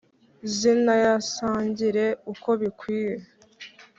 [0.57, 3.15] Zinayasangire uko bikwiye